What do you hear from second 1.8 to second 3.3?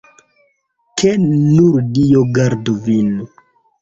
Dio gardu vin!